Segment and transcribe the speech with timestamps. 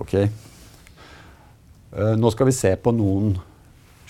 [0.00, 0.14] Ok.
[1.92, 3.34] Uh, nå skal vi se på noen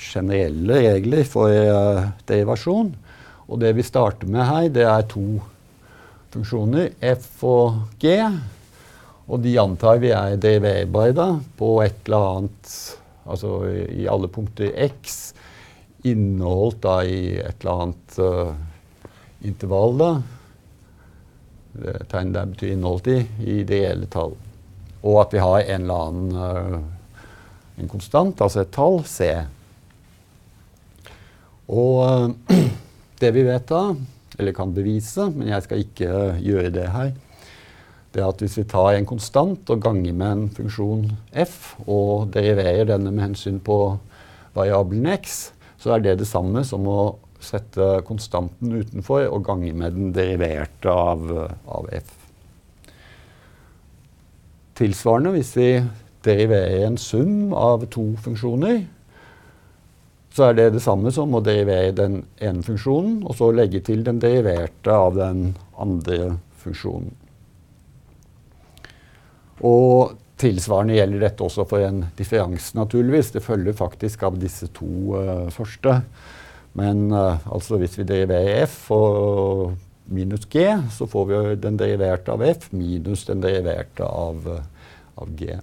[0.03, 1.53] generelle regler for
[2.29, 2.93] derivasjon.
[3.49, 5.27] Og det vi starter med her, det er to
[6.33, 8.17] funksjoner, f og g.
[9.29, 11.29] Og de antar vi er deriverbare
[11.59, 12.75] på et eller annet
[13.23, 15.21] Altså i alle punkter x
[16.03, 18.51] inneholdt da i et eller annet uh,
[19.47, 19.95] intervall.
[20.01, 20.09] da.
[21.85, 24.35] Det tegnet der betyr innholdt i, i det reelle tall.
[25.03, 26.79] Og at vi har en eller annen uh,
[27.83, 29.33] en konstant, altså et tall, c.
[31.73, 32.57] Og uh,
[33.23, 33.83] det vi vet da,
[34.39, 37.13] eller kan bevise, men jeg skal ikke gjøre det her,
[38.13, 41.07] det er at hvis vi tar en konstant og ganger med en funksjon
[41.45, 43.79] f, og deriverer denne med hensyn på
[44.57, 49.97] variabelen x, så er det det samme som å sette konstanten utenfor og gange med
[49.97, 51.25] den deriverte av,
[51.67, 52.22] av f.
[54.83, 55.69] Tilsvarende hvis vi
[56.27, 58.81] deriverer en sum av to funksjoner,
[60.35, 64.03] så er det det samme som å derivere den ene funksjonen og så legge til
[64.03, 66.33] den deriverte av den andre
[66.65, 67.13] funksjonen.
[69.63, 73.31] Og tilsvarende gjelder dette også for en differanse, naturligvis.
[73.37, 76.01] Det følger faktisk av disse to uh, første.
[76.75, 79.77] Men uh, altså hvis vi deriverer f og
[80.11, 84.65] minus g, så får vi den deriverte av f minus den deriverte av, uh,
[85.21, 85.57] av g.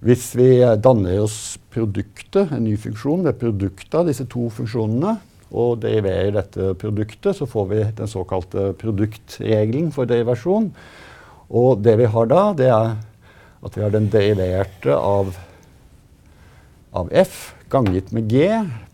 [0.00, 5.18] Hvis vi danner oss produktet, en ny funksjon, det produktet av disse to funksjonene,
[5.50, 10.70] og deriverer dette produktet, så får vi den såkalte produktregelen for derivasjon.
[11.50, 12.92] Og det vi har da, det er
[13.60, 15.34] at vi har den deriverte av,
[16.96, 18.46] av f ganget med g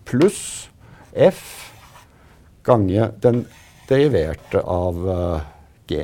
[0.09, 0.69] pluss
[1.13, 1.66] f
[2.67, 3.45] gange den
[3.89, 5.41] deriverte av uh,
[5.87, 6.03] g.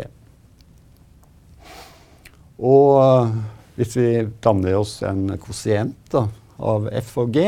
[2.62, 3.32] Og uh,
[3.78, 4.08] hvis vi
[4.44, 7.46] danner oss en kvotient av f og g,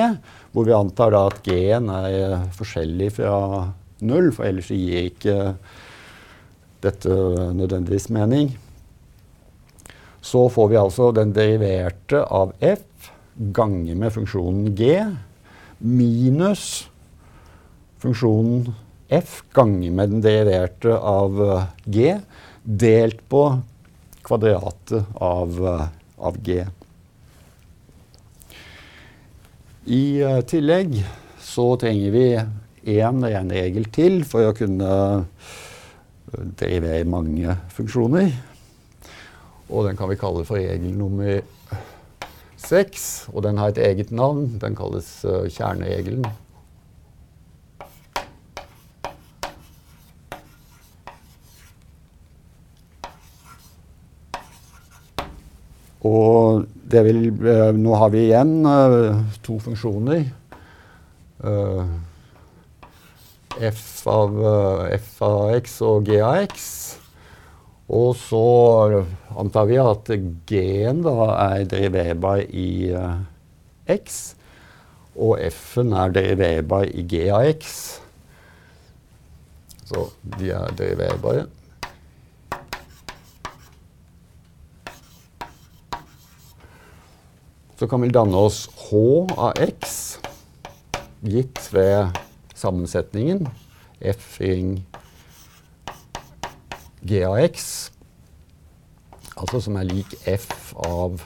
[0.54, 3.36] hvor vi antar da at g-en er uh, forskjellig fra
[4.04, 5.38] null, for ellers gir ikke
[6.84, 7.14] dette
[7.56, 8.50] nødvendigvis mening,
[10.24, 13.12] så får vi altså den deriverte av f
[13.54, 14.96] ganger med funksjonen g
[15.84, 16.86] minus
[18.00, 18.72] funksjonen
[19.20, 21.38] f ganger med den deriverte av
[21.84, 22.16] g
[22.64, 23.44] delt på
[24.24, 25.60] kvadratet av
[26.24, 26.64] av G.
[29.84, 30.96] I uh, tillegg
[31.44, 32.28] så trenger vi
[32.94, 34.94] én regel til for å kunne
[36.60, 38.30] derivere mange funksjoner.
[39.68, 41.40] Og den kan vi kalle for regel nummer
[42.60, 43.26] seks.
[43.32, 44.58] Og den har et eget navn.
[44.60, 46.26] Den kalles kjerneregelen.
[56.04, 60.26] Og vil, eh, nå har vi igjen uh, to funksjoner.
[61.40, 61.86] Uh,
[63.56, 66.68] f, av, uh, f av x og g av x.
[67.88, 68.44] Og så
[69.36, 70.12] antar vi at
[70.48, 72.92] g-en er deriverbar i
[73.92, 74.22] x.
[75.14, 77.74] Og f-en er deriverbar i g av x.
[79.84, 80.08] Så
[80.40, 81.44] de er deriverbare.
[87.74, 90.18] Så kan vi danne oss h av x
[91.26, 92.14] gitt ved
[92.54, 93.48] sammensetningen
[93.98, 94.76] f ring
[97.04, 97.90] g av x,
[99.36, 101.18] altså som er lik f av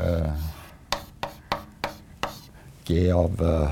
[0.00, 0.32] uh,
[2.88, 3.68] g av uh,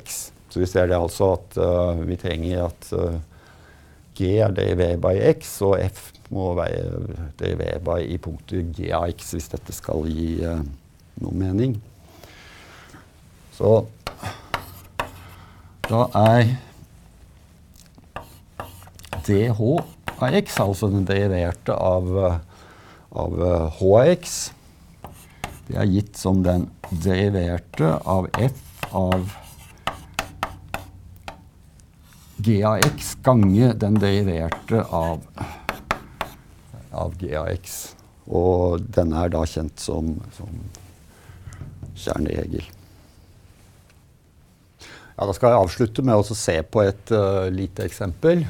[0.00, 0.32] x.
[0.48, 2.90] Så vi ser det altså at uh, vi trenger at
[4.14, 9.34] g er deriverbar i x, og f må være by i punktet g av x
[9.34, 10.62] hvis dette skal gi uh,
[11.22, 11.76] noe mening.
[13.54, 13.84] Så
[15.84, 16.54] da er
[19.24, 22.10] dh av x, altså den deriverte av,
[23.14, 23.40] av
[23.78, 24.36] h av x,
[25.68, 28.60] det er gitt som den deriverte av f
[28.94, 29.43] av
[32.44, 35.24] g av x gange den deriverte av
[36.94, 37.94] av GAX.
[38.24, 40.50] Og denne er da kjent som, som
[41.98, 42.64] kjerneregel.
[45.14, 48.46] Ja, da skal jeg avslutte med å se på et uh, lite eksempel.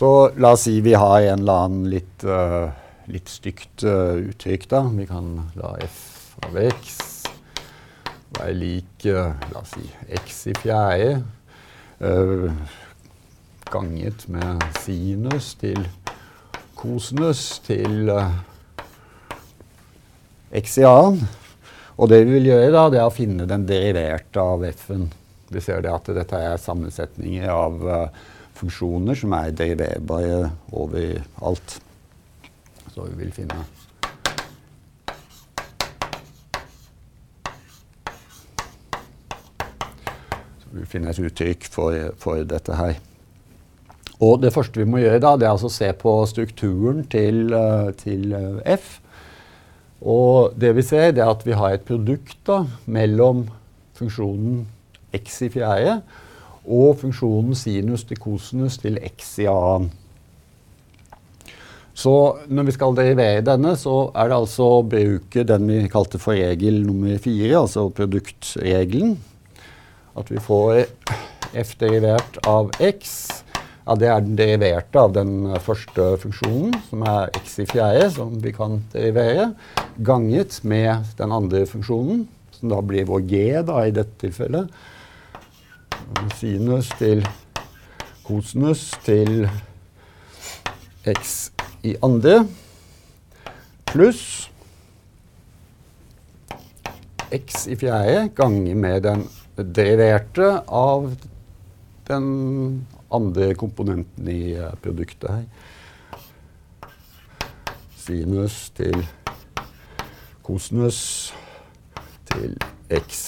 [0.00, 2.72] Så la oss si vi har en eller annen litt, uh,
[3.12, 4.70] litt stygt uh, uttrykk.
[4.72, 4.86] da.
[4.96, 6.00] Vi kan la f
[6.46, 7.09] av x
[8.38, 9.86] være lik la oss si
[10.20, 11.20] x i fjerde
[13.70, 15.78] ganget med sinus til
[16.74, 18.32] kosinus til uh,
[20.56, 21.22] x i annen.
[22.00, 25.10] Og det vi vil gjøre, da, det er å finne den deriverte av f-en.
[25.50, 28.24] Vi ser det at dette er sammensetninger av uh,
[28.58, 31.78] funksjoner som er deriverbare overalt.
[32.90, 33.80] Så vi vil finne Så vi vil
[40.88, 42.98] finne et uttrykk for, for dette her.
[44.20, 47.54] Og det første vi må gjøre, da, det er altså å se på strukturen til,
[47.56, 48.98] uh, til uh, f.
[50.00, 53.46] Og det vi ser, det er at vi har et produkt da, mellom
[53.96, 54.66] funksjonen
[55.16, 56.00] x i fjerde
[56.70, 59.90] og funksjonen sinus til kosinus til x i annen.
[62.00, 62.12] Så
[62.48, 66.38] når vi skal derivere denne, så er det altså å bruke den vi kalte for
[66.38, 69.18] regel nummer fire, altså produktregelen.
[70.20, 70.84] At vi får
[71.56, 73.16] f derivert av x.
[73.86, 78.36] Ja, det er den deriverte av den første funksjonen, som er x i fjerde, som
[78.44, 79.50] vi kan derivere,
[80.06, 84.70] ganget med den andre funksjonen, som da blir vår g da, i dette tilfellet
[86.36, 87.24] sinus til
[88.26, 89.44] kosinus til
[91.08, 91.50] x
[91.86, 92.42] i andre
[93.90, 94.50] pluss
[97.30, 99.24] x i fjerde ganger med den
[99.64, 101.10] deriverte av
[102.08, 106.90] den andre komponenten i eh, produktet her.
[108.00, 108.96] Sinus til
[110.46, 111.00] kosinus
[112.30, 112.54] til
[112.90, 113.24] x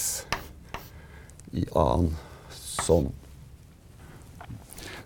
[1.52, 2.14] i annen
[2.56, 3.11] sånn.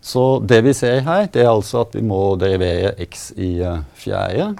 [0.06, 3.80] Så det vi ser her, det er altså at vi må derivere x i uh,
[3.98, 4.52] fjerde.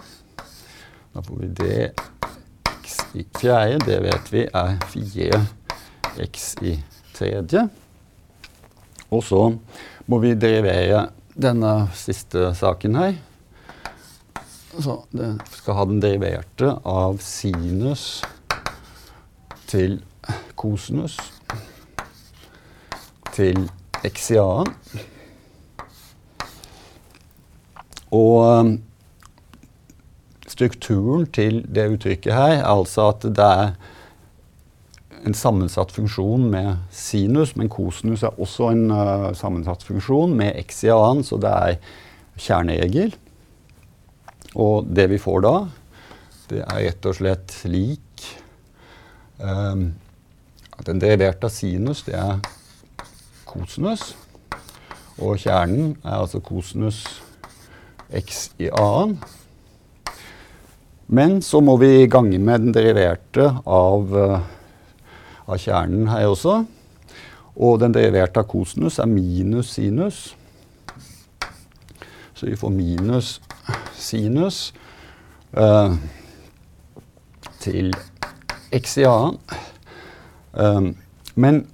[1.15, 1.85] Da får vi det
[2.73, 3.79] x i fjerde.
[3.87, 4.75] Det vet vi er
[6.17, 6.77] 4x i
[7.15, 7.69] tredje.
[9.11, 9.53] Og så
[10.07, 13.15] må vi derivere denne siste saken her.
[14.77, 18.23] Så det skal ha den deriverte av sinus
[19.67, 20.01] til
[20.57, 21.17] kosinus
[23.37, 23.67] til
[24.05, 24.73] x i annen.
[28.17, 28.71] Og um,
[30.47, 33.75] strukturen til det uttrykket her er altså at det er
[35.27, 40.85] en sammensatt funksjon med sinus, men kosinus er også en uh, sammensatt funksjon med x
[40.87, 41.79] i annen, så det er
[42.39, 43.15] kjerneegel.
[44.57, 45.55] Og det vi får da,
[46.51, 48.27] det er rett og slett lik
[49.43, 49.89] um,
[50.87, 52.39] Den deriverte av sinus det er
[53.49, 54.13] kosinus.
[55.17, 57.01] Og kjernen er altså kosinus
[58.15, 59.17] x i annen.
[61.07, 64.56] Men så må vi gange med den deriverte av, uh,
[65.47, 66.65] av kjernen her også.
[67.57, 70.21] Og den deriverte av kosinus er minus sinus.
[72.37, 73.37] Så vi får minus
[73.97, 74.75] sinus
[75.57, 75.95] uh,
[77.63, 77.95] til
[78.77, 79.39] x i annen.
[80.53, 80.93] Um,
[81.35, 81.65] men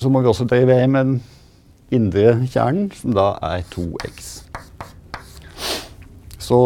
[0.00, 1.22] så må vi også derivere med den
[1.90, 4.30] indre kjernen, som da er 2x.
[6.40, 6.60] Så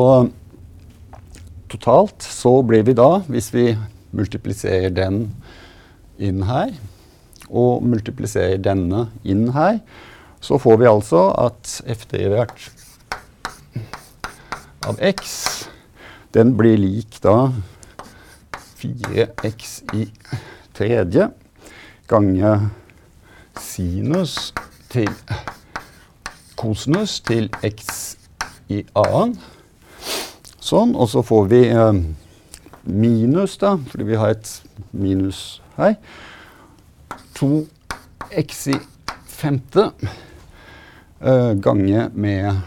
[1.70, 3.72] totalt så blir vi da, hvis vi
[4.14, 5.26] multipliserer den
[6.19, 6.75] inn her,
[7.50, 9.81] og multipliserer denne inn her,
[10.44, 12.68] så får vi altså at f derivert
[14.85, 15.68] av x,
[16.37, 17.52] den blir lik da
[18.80, 20.09] 4x i
[20.76, 21.30] tredje
[22.11, 22.52] gange
[23.61, 24.52] sinus
[24.92, 25.11] til
[26.59, 28.16] kosinus til x
[28.68, 29.37] i annen.
[30.64, 30.94] Sånn.
[30.97, 31.99] Og så får vi eh,
[32.85, 34.62] minus, da, fordi vi har et
[34.93, 35.95] minus her.
[37.38, 38.79] 2x i
[39.26, 39.91] femte
[41.21, 42.61] uh, gange med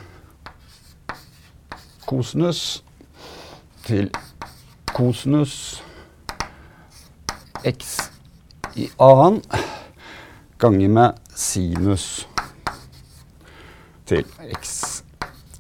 [2.08, 2.84] kosinus
[3.86, 4.10] til
[4.94, 5.84] kosinus
[7.68, 7.98] x
[8.76, 9.42] i annen
[10.60, 12.28] ganger med sinus
[14.08, 14.26] til
[14.60, 15.04] x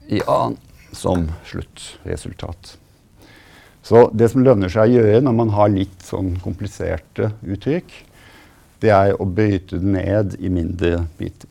[0.07, 0.57] i annen
[0.93, 2.77] som sluttresultat.
[3.87, 7.93] Så det som lønner seg å gjøre når man har litt sånn kompliserte uttrykk,
[8.83, 11.47] det er å bryte det ned i mindre biter.